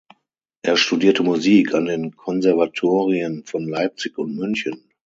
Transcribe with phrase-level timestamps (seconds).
[0.63, 4.89] Er studierte Musik an den Konservatorien von Leipzig und München.